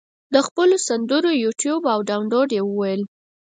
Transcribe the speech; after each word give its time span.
د 0.33 0.35
خپلو 0.47 0.75
سندرو 0.87 1.29
یوټیوب 1.43 1.83
او 1.93 1.99
دانلود 2.09 2.49
یې 2.57 2.61
وویل. 2.65 3.01